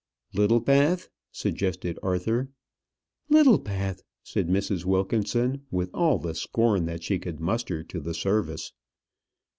"Littlebath," 0.33 1.09
suggested 1.31 1.99
Arthur. 2.01 2.49
"Littlebath!" 3.29 4.01
said 4.23 4.47
Mrs. 4.47 4.83
Wilkinson, 4.83 5.61
with 5.69 5.91
all 5.93 6.17
the 6.17 6.33
scorn 6.33 6.85
that 6.85 7.03
she 7.03 7.19
could 7.19 7.39
muster 7.39 7.83
to 7.83 7.99
the 7.99 8.15
service. 8.15 8.71